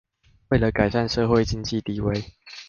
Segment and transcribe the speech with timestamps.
[0.49, 2.23] 為了改善社會經濟地位